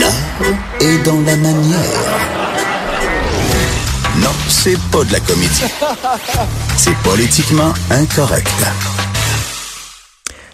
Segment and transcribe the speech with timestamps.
[0.00, 0.12] L'art
[0.80, 1.80] est dans la manière.
[4.16, 5.64] Non, c'est pas de la comédie.
[6.76, 8.48] C'est politiquement incorrect.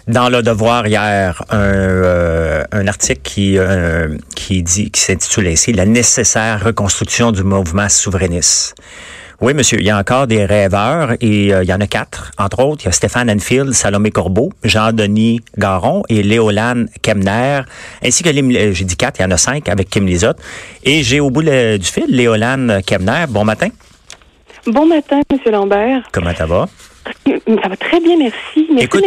[0.07, 5.73] Dans le Devoir hier, un, euh, un article qui euh, qui dit qui s'intitule ainsi
[5.73, 8.75] La nécessaire reconstruction du mouvement souverainiste.
[9.39, 12.31] Oui, monsieur, il y a encore des rêveurs et euh, il y en a quatre.
[12.39, 17.61] Entre autres, il y a Stéphane Enfield, Salomé Corbeau, Jean-Denis Garon et Léolane Kemner,
[18.03, 20.39] ainsi que, les, j'ai dit quatre, il y en a cinq avec Kim Lizotte.
[20.83, 23.25] Et j'ai au bout du fil Léolane Kemner.
[23.29, 23.69] Bon matin.
[24.65, 26.01] Bon matin, monsieur Lambert.
[26.11, 26.67] Comment ça va?
[27.25, 28.67] Ça va très bien, merci.
[28.71, 29.03] Merci écoute,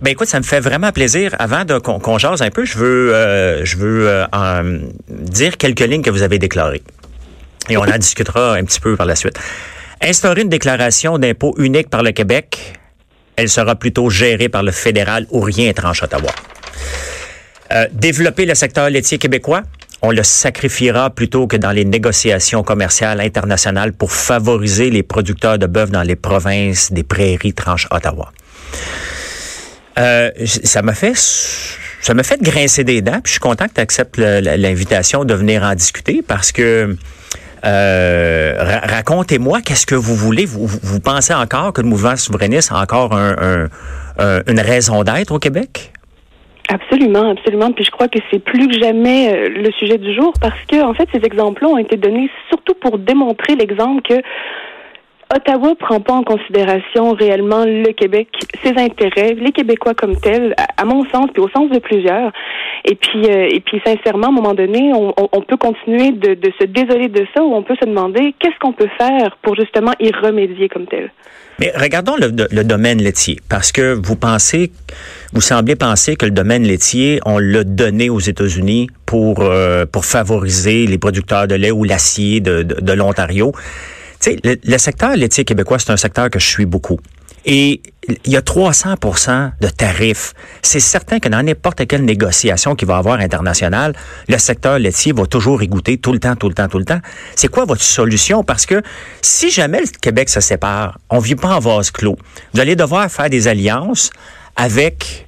[0.00, 1.34] ben écoute, ça me fait vraiment plaisir.
[1.38, 4.78] Avant de qu'on jase un peu, je veux, euh, je veux euh,
[5.08, 6.82] dire quelques lignes que vous avez déclarées.
[7.68, 9.38] Et on en discutera un petit peu par la suite.
[10.00, 12.78] Instaurer une déclaration d'impôt unique par le Québec,
[13.36, 16.30] elle sera plutôt gérée par le fédéral ou rien tranche Ottawa.
[17.72, 19.62] Euh, développer le secteur laitier québécois,
[20.00, 25.66] on le sacrifiera plutôt que dans les négociations commerciales internationales pour favoriser les producteurs de
[25.66, 28.32] bœuf dans les provinces des prairies tranche Ottawa.
[29.98, 31.14] Euh, ça m'a fait
[32.00, 33.20] ça m'a fait grincer des dents.
[33.20, 36.96] Puis je suis content que tu acceptes l'invitation de venir en discuter parce que
[37.64, 40.46] euh, racontez-moi qu'est-ce que vous voulez?
[40.46, 43.68] Vous, vous, pensez encore que le mouvement souverainiste a encore un,
[44.46, 45.92] une raison d'être au Québec?
[46.68, 47.72] Absolument, absolument.
[47.72, 50.82] Puis je crois que c'est plus que jamais euh, le sujet du jour parce que,
[50.84, 54.20] en fait, ces exemples-là ont été donnés surtout pour démontrer l'exemple que
[55.34, 58.28] Ottawa prend pas en considération réellement le Québec,
[58.64, 62.32] ses intérêts, les Québécois comme tels, à, mon sens, puis au sens de plusieurs.
[62.86, 66.64] Et puis, euh, et puis sincèrement, à un moment donné, on, peut continuer de, se
[66.64, 70.10] désoler de ça ou on peut se demander qu'est-ce qu'on peut faire pour justement y
[70.12, 71.12] remédier comme tel?
[71.58, 74.70] Mais regardons le, le, domaine laitier, parce que vous pensez,
[75.32, 80.04] vous semblez penser que le domaine laitier, on l'a donné aux États-Unis pour euh, pour
[80.04, 83.52] favoriser les producteurs de lait ou l'acier de, de l'Ontario.
[84.20, 86.98] Tu le, secteur laitier québécois, c'est un secteur que je suis beaucoup.
[87.44, 87.80] Et
[88.24, 90.34] il y a 300% de tarifs.
[90.62, 93.94] C'est certain que dans n'importe quelle négociation qu'il va avoir internationale,
[94.28, 96.84] le secteur laitier va toujours y goûter tout le temps, tout le temps, tout le
[96.84, 97.00] temps.
[97.36, 98.42] C'est quoi votre solution?
[98.42, 98.82] Parce que
[99.22, 102.16] si jamais le Québec se sépare, on vit pas en vase clos.
[102.54, 104.10] Vous allez devoir faire des alliances
[104.56, 105.26] avec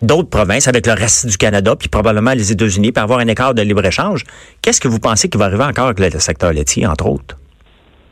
[0.00, 3.54] d'autres provinces, avec le reste du Canada, puis probablement les États-Unis, pour avoir un écart
[3.54, 4.24] de libre-échange.
[4.62, 7.36] Qu'est-ce que vous pensez qui va arriver encore avec le secteur laitier, entre autres?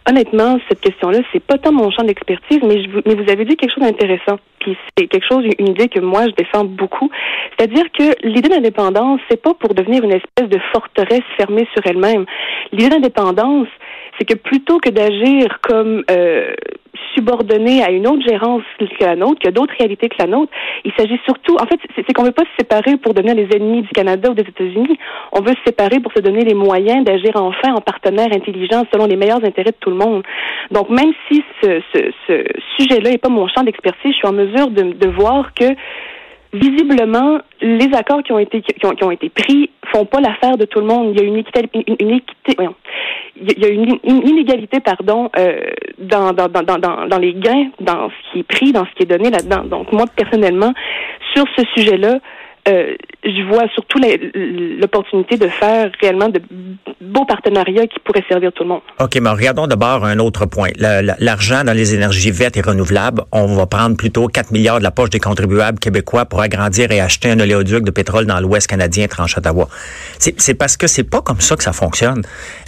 [0.09, 3.75] Honnêtement, cette question-là, c'est pas tant mon champ d'expertise, mais, mais vous avez dit quelque
[3.75, 4.39] chose d'intéressant.
[4.61, 7.11] Puis c'est quelque chose, une idée que moi je défends beaucoup.
[7.59, 12.25] C'est-à-dire que l'idée d'indépendance, c'est pas pour devenir une espèce de forteresse fermée sur elle-même.
[12.73, 13.69] L'idée d'indépendance,
[14.19, 16.55] c'est que plutôt que d'agir comme euh,
[17.15, 20.53] subordonné à une autre gérance que la nôtre, a d'autres réalités que la nôtre.
[20.85, 23.49] Il s'agit surtout, en fait, c'est qu'on ne veut pas se séparer pour devenir les
[23.55, 24.99] ennemis du Canada ou des États-Unis.
[25.33, 29.07] On veut se séparer pour se donner les moyens d'agir enfin en partenaire intelligent selon
[29.07, 30.23] les meilleurs intérêts de tout le monde.
[30.71, 32.45] Donc, même si ce, ce, ce
[32.79, 35.67] sujet-là n'est pas mon champ d'expertise, je suis en mesure de, de voir que
[36.57, 40.57] visiblement, les accords qui ont été qui ont, qui ont été pris font pas l'affaire
[40.57, 41.13] de tout le monde.
[41.13, 42.57] Il y a une équité, une, une équité,
[43.37, 45.61] il y a une, inégalité, pardon, euh,
[45.99, 49.03] dans, dans, dans, dans, dans les gains, dans ce qui est pris, dans ce qui
[49.03, 49.65] est donné là-dedans.
[49.65, 50.73] Donc moi personnellement,
[51.35, 52.19] sur ce sujet-là,
[52.69, 54.01] euh, je vois surtout
[54.81, 56.41] l'opportunité de faire réellement de
[57.01, 58.81] beaux partenariats qui pourraient servir tout le monde.
[59.01, 60.71] OK, mais regardons d'abord un autre point.
[60.79, 64.91] L'argent dans les énergies vertes et renouvelables, on va prendre plutôt 4 milliards de la
[64.91, 69.07] poche des contribuables québécois pour agrandir et acheter un oléoduc de pétrole dans l'Ouest canadien,
[69.07, 69.69] Tranche-Ottawa.
[70.19, 72.23] C'est parce que c'est pas comme ça que ça fonctionne.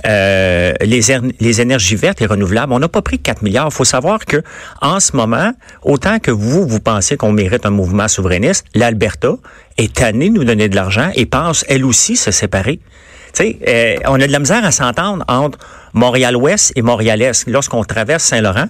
[0.07, 1.01] Euh, les,
[1.41, 3.69] les énergies vertes et renouvelables, on n'a pas pris 4 milliards.
[3.71, 4.43] Il faut savoir que
[4.81, 9.37] en ce moment, autant que vous, vous pensez qu'on mérite un mouvement souverainiste, l'Alberta
[9.79, 12.81] est tannée de nous donner de l'argent et pense, elle aussi, se séparer.
[13.35, 15.59] Tu sais, euh, on a de la misère à s'entendre entre
[15.95, 17.49] Montréal-Ouest et Montréal-Est.
[17.49, 18.67] Lorsqu'on traverse Saint-Laurent,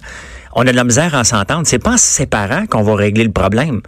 [0.55, 1.63] on a de la misère à s'entendre.
[1.67, 3.81] C'est pas en se séparant qu'on va régler le problème.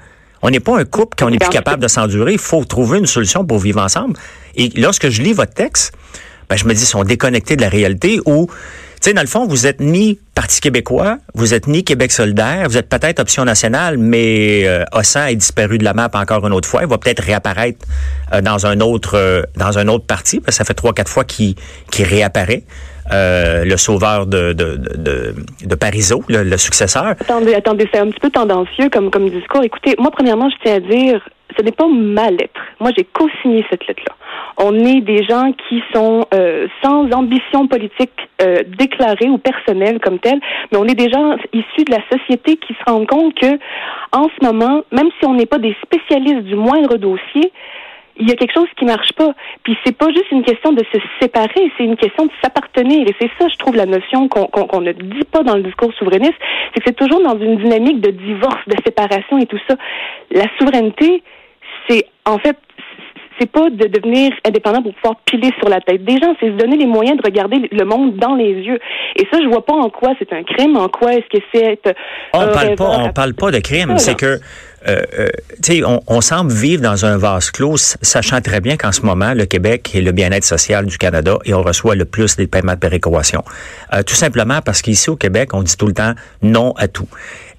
[0.43, 2.33] On n'est pas un couple qu'on n'est plus capable de s'endurer.
[2.33, 4.15] Il faut trouver une solution pour vivre ensemble.
[4.57, 5.93] Et lorsque je lis votre texte,
[6.49, 8.55] ben, je me dis, ils sont déconnectés de la réalité où tu
[9.01, 12.77] sais, dans le fond, vous êtes ni Parti québécois, vous êtes ni Québec solidaire, vous
[12.77, 16.69] êtes peut-être Option nationale, mais euh, Ossan est disparu de la map encore une autre
[16.69, 16.83] fois.
[16.83, 17.87] Il va peut-être réapparaître
[18.33, 21.57] euh, dans un autre euh, dans un autre parti, ça fait trois, quatre fois qu'il
[21.93, 22.65] réapparaît.
[23.13, 25.35] Euh, le sauveur de, de, de,
[25.65, 27.07] de le, successeur.
[27.07, 29.65] Attendez, attendez, c'est un petit peu tendancieux comme, comme discours.
[29.65, 31.21] Écoutez, moi, premièrement, je tiens à dire,
[31.57, 32.61] ce n'est pas ma lettre.
[32.79, 34.15] Moi, j'ai co-signé cette lettre-là.
[34.59, 38.13] On est des gens qui sont euh, sans ambition politique
[38.43, 40.41] euh, déclarée ou personnelle comme telle,
[40.71, 43.59] mais on est des gens issus de la société qui se rendent compte que,
[44.13, 47.53] en ce moment, même si on n'est pas des spécialistes du moindre dossier,
[48.17, 49.35] il y a quelque chose qui marche pas.
[49.63, 53.07] Puis c'est pas juste une question de se séparer, c'est une question de s'appartenir.
[53.07, 56.39] Et c'est ça, je trouve, la notion qu'on ne dit pas dans le discours souverainiste,
[56.75, 59.77] c'est que c'est toujours dans une dynamique de divorce, de séparation et tout ça.
[60.31, 61.23] La souveraineté,
[61.89, 62.57] c'est en fait
[63.41, 66.57] c'est pas de devenir indépendant pour pouvoir piler sur la tête des gens, c'est se
[66.57, 68.79] donner les moyens de regarder le monde dans les yeux.
[69.17, 71.73] Et ça, je vois pas en quoi c'est un crime, en quoi est-ce que c'est
[71.73, 71.95] être.
[72.35, 74.39] On parle pas, on parle pas de crime, c'est que.
[74.89, 75.29] Euh, euh,
[75.63, 79.03] tu sais, on, on, semble vivre dans un vase clos, sachant très bien qu'en ce
[79.03, 82.47] moment, le Québec est le bien-être social du Canada et on reçoit le plus des
[82.47, 83.45] paiements de péréquation.
[83.93, 87.09] Euh, tout simplement parce qu'ici au Québec, on dit tout le temps non à tout.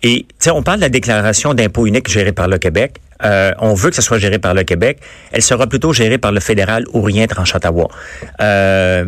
[0.02, 2.96] Et tu sais, on parle de la déclaration d'impôt unique gérée par le Québec.
[3.24, 5.00] Euh, on veut que ce soit géré par le Québec.
[5.32, 7.88] Elle sera plutôt gérée par le fédéral ou rien Tranche-Ottawa.
[8.42, 9.06] Euh,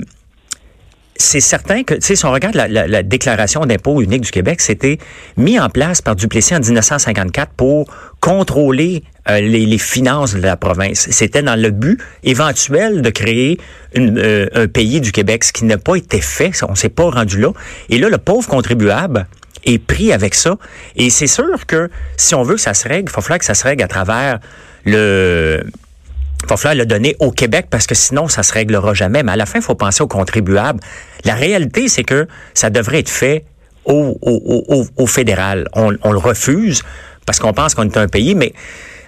[1.15, 4.97] c'est certain que, tu sais, si on regarde la, déclaration d'impôt unique du Québec, c'était
[5.37, 7.85] mis en place par Duplessis en 1954 pour
[8.19, 11.07] contrôler euh, les, finances de la province.
[11.11, 13.59] C'était dans le but éventuel de créer
[13.95, 16.51] un pays du Québec, ce qui n'a pas été fait.
[16.67, 17.51] On s'est pas rendu là.
[17.89, 19.27] Et là, le pauvre contribuable,
[19.65, 20.57] est pris avec ça.
[20.95, 23.45] Et c'est sûr que si on veut que ça se règle, il va falloir que
[23.45, 24.39] ça se règle à travers
[24.85, 25.63] le...
[26.43, 29.23] Il va falloir le donner au Québec parce que sinon, ça se réglera jamais.
[29.23, 30.81] Mais à la fin, il faut penser aux contribuables.
[31.23, 33.45] La réalité, c'est que ça devrait être fait
[33.85, 35.69] au, au, au, au fédéral.
[35.73, 36.83] On, on le refuse
[37.25, 38.53] parce qu'on pense qu'on est un pays, mais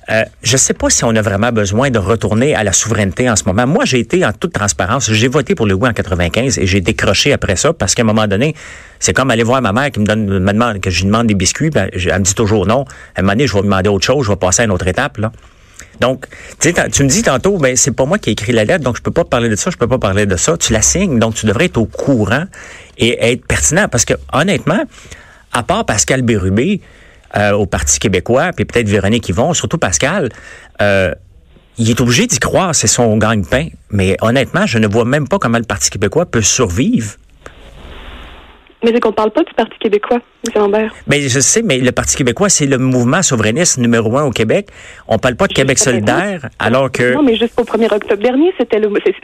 [0.09, 3.29] euh, je ne sais pas si on a vraiment besoin de retourner à la souveraineté
[3.29, 3.65] en ce moment.
[3.65, 5.11] Moi, j'ai été en toute transparence.
[5.11, 8.05] J'ai voté pour le oui en 95 et j'ai décroché après ça parce qu'à un
[8.05, 8.55] moment donné,
[8.99, 11.27] c'est comme aller voir ma mère qui me donne, me demande que je lui demande
[11.27, 11.71] des biscuits.
[11.71, 12.85] Ben, elle me dit toujours non.
[13.15, 14.25] À un moment donné, je vais demander autre chose.
[14.25, 15.17] Je vais passer à une autre étape.
[15.17, 15.31] Là.
[15.99, 16.27] Donc,
[16.59, 19.01] tu me dis tantôt, ben c'est pas moi qui ai écrit la lettre, donc je
[19.01, 20.57] peux pas parler de ça, je peux pas parler de ça.
[20.57, 22.45] Tu la signes, donc tu devrais être au courant
[22.97, 24.83] et être pertinent parce que honnêtement,
[25.51, 26.81] à part Pascal Bérubé,
[27.37, 30.29] euh, au Parti québécois, puis peut-être Véronique Yvon, surtout Pascal,
[30.81, 31.13] euh,
[31.77, 33.67] il est obligé d'y croire, c'est son gagne-pain.
[33.89, 37.15] Mais honnêtement, je ne vois même pas comment le Parti québécois peut survivre
[38.85, 40.19] mais c'est qu'on ne parle pas du Parti québécois?
[40.55, 40.93] Lambert.
[41.07, 44.67] Mais je sais, mais le Parti québécois, c'est le mouvement souverainiste numéro un au Québec.
[45.07, 47.13] On ne parle pas de Québec solidaire, alors que...
[47.13, 48.79] Non, mais jusqu'au 1er octobre dernier, c'était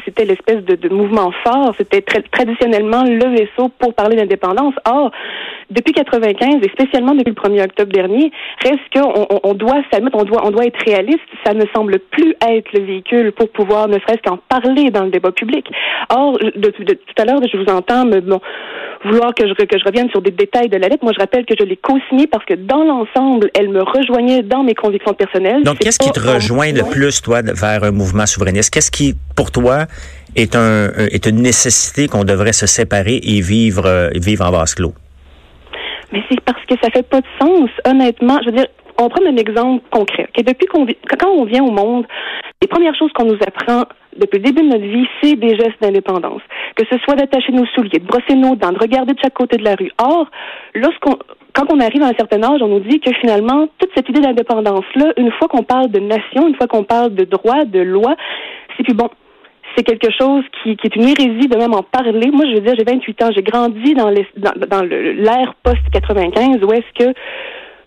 [0.06, 1.74] c'était l'espèce de, mouvement fort.
[1.78, 4.74] C'était traditionnellement le vaisseau pour parler d'indépendance.
[4.86, 5.12] Or,
[5.70, 8.32] depuis 95 et spécialement depuis le 1er octobre dernier,
[8.64, 11.20] reste qu'on on, doit s'admettre, on doit, on doit être réaliste.
[11.46, 15.12] Ça ne semble plus être le véhicule pour pouvoir ne serait-ce qu'en parler dans le
[15.12, 15.66] débat public.
[16.10, 18.42] Or, de, tout à l'heure, je vous entends bon,
[19.06, 21.04] vouloir que je, que je revienne sur des détails de la lettre.
[21.04, 24.63] Moi, je rappelle que je l'ai co-signée parce que dans l'ensemble, elle me rejoignait dans
[24.63, 25.63] mes convictions personnelles.
[25.63, 28.74] Donc, qu'est-ce qui te rejoint le plus, toi, vers un mouvement souverainiste?
[28.74, 29.86] Qu'est-ce qui, pour toi,
[30.36, 34.94] est, un, est une nécessité qu'on devrait se séparer et vivre, vivre en vase clos?
[36.12, 38.40] Mais c'est parce que ça fait pas de sens, honnêtement.
[38.44, 38.68] Je veux dire,
[39.01, 40.30] on prend un exemple concret.
[40.38, 42.06] Depuis qu'on quand on vient au monde,
[42.62, 43.86] les premières choses qu'on nous apprend
[44.18, 46.42] depuis le début de notre vie, c'est des gestes d'indépendance.
[46.75, 49.57] Que ce soit d'attacher nos souliers, de brosser nos dents, de regarder de chaque côté
[49.57, 49.92] de la rue.
[50.01, 50.27] Or,
[50.75, 51.18] lorsqu'on,
[51.53, 54.21] quand on arrive à un certain âge, on nous dit que finalement, toute cette idée
[54.21, 58.15] d'indépendance-là, une fois qu'on parle de nation, une fois qu'on parle de droit, de loi,
[58.77, 59.09] c'est plus bon.
[59.75, 62.30] C'est quelque chose qui, est une hérésie de même en parler.
[62.31, 67.06] Moi, je veux dire, j'ai 28 ans, j'ai grandi dans l'ère dans post-95 où est-ce
[67.06, 67.13] que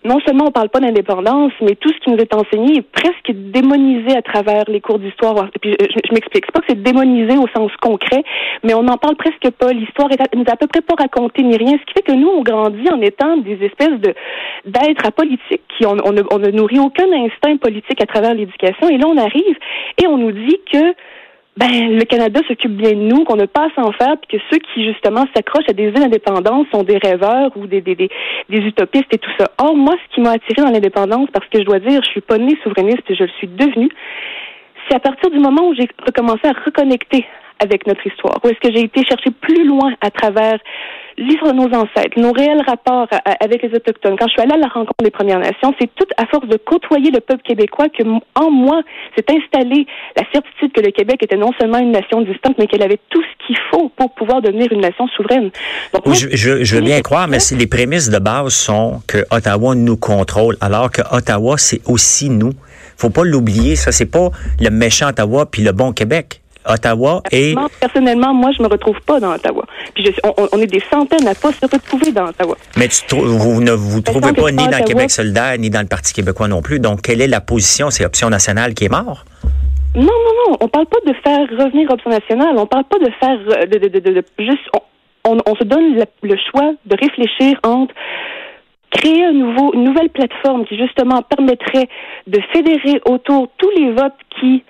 [0.05, 3.31] non seulement on parle pas d'indépendance, mais tout ce qui nous est enseigné est presque
[3.31, 5.49] démonisé à travers les cours d'histoire.
[5.59, 8.23] Puis je, m'explique, c'est pas que c'est démonisé au sens concret,
[8.63, 9.73] mais on n'en parle presque pas.
[9.73, 12.27] L'histoire nous a à peu près pas raconté ni rien, ce qui fait que nous
[12.27, 13.99] on grandit en étant des espèces
[14.65, 18.87] d'êtres apolitiques qui on, on, ne, on ne nourrit aucun instinct politique à travers l'éducation.
[18.89, 19.57] Et là on arrive
[20.01, 20.93] et on nous dit que
[21.57, 24.43] ben le Canada s'occupe bien de nous, qu'on ne pas à s'en faire, puis que
[24.51, 28.09] ceux qui justement s'accrochent à des îles indépendances sont des rêveurs ou des, des, des,
[28.49, 29.51] des, utopistes et tout ça.
[29.57, 32.21] Or, moi, ce qui m'a attiré dans l'indépendance, parce que je dois dire, je suis
[32.21, 33.89] pas née souverainiste, je le suis devenue,
[34.89, 37.25] c'est à partir du moment où j'ai recommencé à reconnecter
[37.63, 40.59] avec notre histoire, où est-ce que j'ai été chercher plus loin à travers
[41.17, 43.07] de nos ancêtres, nos réels rapports
[43.39, 44.15] avec les Autochtones.
[44.17, 46.57] Quand je suis allée à la rencontre des Premières Nations, c'est tout à force de
[46.57, 48.03] côtoyer le peuple québécois que,
[48.35, 48.81] en moi,
[49.15, 52.83] s'est installée la certitude que le Québec était non seulement une nation distincte, mais qu'elle
[52.83, 55.51] avait tout ce qu'il faut pour pouvoir devenir une nation souveraine.
[55.93, 60.91] je, veux bien croire, mais les prémices de base sont que Ottawa nous contrôle, alors
[60.91, 62.51] que Ottawa, c'est aussi nous.
[62.97, 64.29] Faut pas l'oublier, ça, c'est pas
[64.59, 66.41] le méchant Ottawa puis le bon Québec.
[66.67, 67.55] Ottawa et...
[67.79, 69.65] Personnellement, moi, je me retrouve pas dans Ottawa.
[69.93, 72.57] Puis on, est des centaines à pas se retrouver dans Ottawa.
[72.77, 76.47] Mais vous ne vous trouvez pas ni dans Québec solidaire, ni dans le Parti québécois
[76.47, 76.79] non plus.
[76.79, 77.89] Donc, quelle est la position?
[77.89, 79.25] C'est Option nationale qui est mort?
[79.95, 80.57] Non, non, non.
[80.59, 82.55] On parle pas de faire revenir Option nationale.
[82.57, 83.37] On parle pas de faire...
[83.49, 84.67] Euh, de, de, de, juste...
[85.27, 87.93] On, on, se donne le, choix de réfléchir entre
[88.91, 91.89] créer un nouveau, une nouvelle plateforme qui justement permettrait
[92.27, 94.63] de fédérer autour tous les votes qui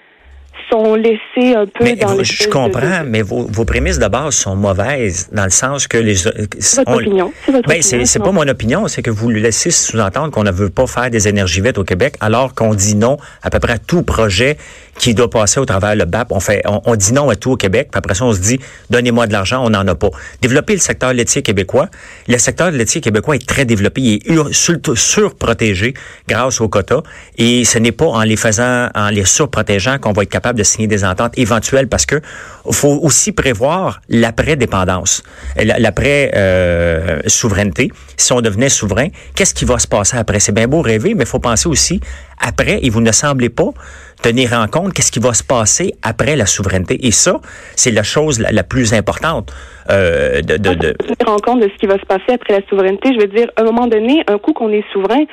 [0.69, 4.55] sont laissés un peu mais dans Je comprends, mais vos, vos, prémices de base sont
[4.55, 6.15] mauvaises dans le sens que les.
[6.15, 7.31] C'est votre opinion.
[7.67, 11.09] Ben, c'est pas mon opinion, c'est que vous laissez sous-entendre qu'on ne veut pas faire
[11.09, 14.57] des énergies vertes au Québec, alors qu'on dit non à peu près à tout projet
[14.97, 16.31] qui doit passer au travers le BAP.
[16.31, 18.59] On fait, on, dit non à tout au Québec, puis après ça, on se dit,
[18.89, 20.09] donnez-moi de l'argent, on n'en a pas.
[20.41, 21.89] Développer le secteur laitier québécois.
[22.27, 25.93] Le secteur laitier québécois est très développé, il est surprotégé
[26.27, 27.01] grâce aux quotas,
[27.37, 30.63] et ce n'est pas en les faisant, en les surprotégeant qu'on va être capable de
[30.63, 32.21] signer des ententes éventuelles, parce que
[32.71, 35.21] faut aussi prévoir l'après-dépendance,
[35.57, 37.91] l'après-souveraineté.
[38.17, 40.39] si on devenait souverain, qu'est-ce qui va se passer après?
[40.39, 41.99] C'est bien beau rêver, mais faut penser aussi
[42.39, 43.71] après, et vous ne semblez pas
[44.21, 47.05] tenir en compte qu'est-ce qui va se passer après la souveraineté.
[47.05, 47.39] Et ça,
[47.75, 49.53] c'est la chose la, plus importante
[49.89, 50.91] euh, de, de, de...
[50.93, 53.47] Tenir en compte de ce qui va se passer après la souveraineté, je veux dire,
[53.55, 55.23] à un moment donné, un coup qu'on est souverain,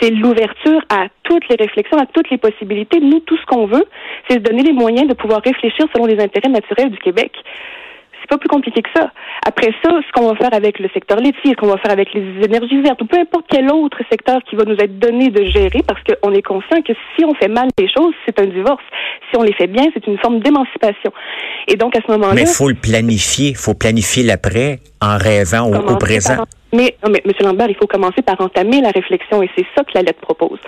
[0.00, 3.00] c'est l'ouverture à toutes les réflexions, à toutes les possibilités.
[3.00, 3.84] Nous, tout ce qu'on veut,
[4.28, 7.32] c'est se donner les moyens de pouvoir réfléchir selon les intérêts naturels du Québec
[8.30, 9.10] pas plus compliqué que ça.
[9.44, 12.14] Après ça, ce qu'on va faire avec le secteur laitier, ce qu'on va faire avec
[12.14, 15.44] les énergies vertes, ou peu importe quel autre secteur qui va nous être donné de
[15.44, 18.84] gérer, parce qu'on est conscient que si on fait mal les choses, c'est un divorce.
[19.30, 21.12] Si on les fait bien, c'est une forme d'émancipation.
[21.68, 22.34] Et donc, à ce moment-là...
[22.34, 23.54] Mais faut le planifier.
[23.54, 26.44] Faut planifier l'après en rêvant au, présent.
[26.72, 27.32] Mais, mais, M.
[27.40, 30.58] Lambert, il faut commencer par entamer la réflexion et c'est ça que la lettre propose.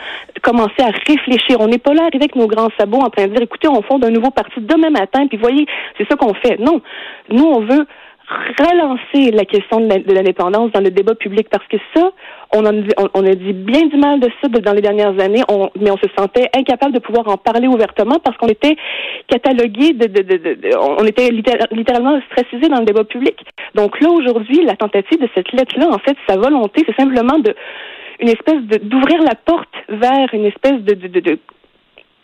[0.42, 1.60] Commencer à réfléchir.
[1.60, 4.04] On n'est pas là avec nos grands sabots en train de dire, écoutez, on fonde
[4.04, 5.66] un nouveau parti demain matin, puis voyez,
[5.98, 6.58] c'est ça qu'on fait.
[6.58, 6.80] Non.
[7.30, 7.86] Nous, on veut
[8.58, 12.10] relancer la question de l'indépendance dans le débat public parce que ça,
[12.52, 12.72] on, a,
[13.14, 15.42] on, a dit bien du mal de ça dans les dernières années,
[15.80, 18.76] mais on se sentait incapable de pouvoir en parler ouvertement parce qu'on était
[19.28, 23.36] catalogué, de, de, de, on était littéralement stressisé dans le débat public.
[23.74, 27.54] Donc là, aujourd'hui, la tentative de cette lettre-là, en fait, sa volonté, c'est simplement de
[28.20, 31.38] une espèce d'ouvrir la porte vers une espèce de, de, de,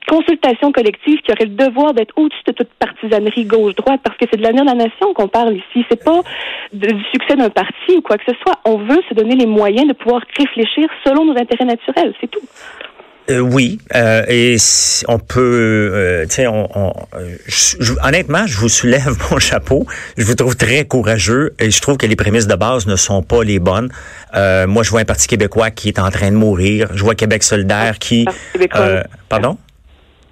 [0.08, 4.38] consultation collective qui aurait le devoir d'être au-dessus de toute partisanerie gauche-droite, parce que c'est
[4.38, 5.84] de l'avenir de la nation qu'on parle ici.
[5.90, 6.20] C'est pas
[6.72, 8.58] du succès d'un parti ou quoi que ce soit.
[8.64, 12.14] On veut se donner les moyens de pouvoir réfléchir selon nos intérêts naturels.
[12.20, 12.40] C'est tout.
[13.30, 14.56] Euh, oui, euh, et
[15.06, 16.92] on peut, euh, on, on
[18.02, 19.86] honnêtement, je vous soulève mon chapeau.
[20.16, 23.22] Je vous trouve très courageux et je trouve que les prémices de base ne sont
[23.22, 23.90] pas les bonnes.
[24.34, 26.88] Moi, je vois un parti québécois qui est en train de mourir.
[26.94, 28.26] Je vois Québec solidaire qui,
[29.28, 29.58] pardon?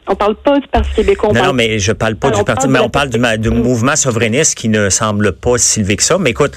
[0.09, 1.33] On parle pas du Parti québécois.
[1.33, 4.55] non, non, mais je parle pas du parti, mais on parle du, du, mouvement souverainiste
[4.55, 6.17] qui ne semble pas si élevé que ça.
[6.19, 6.57] Mais écoute,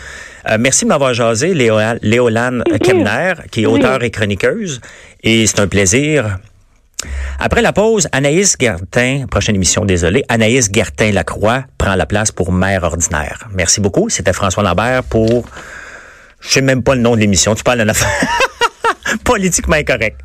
[0.50, 4.82] euh, merci de m'avoir jasé, Léolane Kemner, qui est auteure et chroniqueuse.
[5.24, 6.38] Et c'est un plaisir.
[7.40, 12.84] Après la pause, Anaïs Gertin, prochaine émission, désolé, Anaïs Gertin-Lacroix prend la place pour maire
[12.84, 13.48] ordinaire.
[13.54, 14.10] Merci beaucoup.
[14.10, 15.46] C'était François Lambert pour,
[16.42, 17.56] je sais même pas le nom de l'émission.
[17.56, 18.10] Tu parles d'un affaire
[19.24, 20.20] politiquement incorrect.